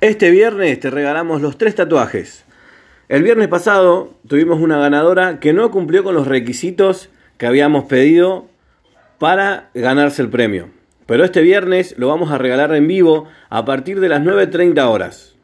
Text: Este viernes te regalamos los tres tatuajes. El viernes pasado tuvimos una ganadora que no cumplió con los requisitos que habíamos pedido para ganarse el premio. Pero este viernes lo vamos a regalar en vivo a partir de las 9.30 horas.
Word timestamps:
Este 0.00 0.30
viernes 0.30 0.78
te 0.78 0.90
regalamos 0.90 1.42
los 1.42 1.58
tres 1.58 1.74
tatuajes. 1.74 2.44
El 3.08 3.24
viernes 3.24 3.48
pasado 3.48 4.14
tuvimos 4.28 4.60
una 4.60 4.78
ganadora 4.78 5.40
que 5.40 5.52
no 5.52 5.72
cumplió 5.72 6.04
con 6.04 6.14
los 6.14 6.28
requisitos 6.28 7.10
que 7.36 7.48
habíamos 7.48 7.86
pedido 7.86 8.46
para 9.18 9.70
ganarse 9.74 10.22
el 10.22 10.28
premio. 10.28 10.70
Pero 11.06 11.24
este 11.24 11.42
viernes 11.42 11.96
lo 11.98 12.06
vamos 12.06 12.30
a 12.30 12.38
regalar 12.38 12.72
en 12.76 12.86
vivo 12.86 13.26
a 13.48 13.64
partir 13.64 13.98
de 13.98 14.08
las 14.08 14.22
9.30 14.22 14.88
horas. 14.88 15.34